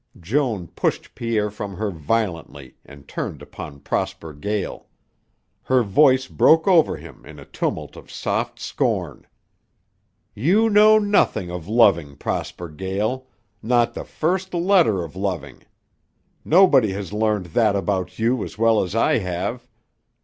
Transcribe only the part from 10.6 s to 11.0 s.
know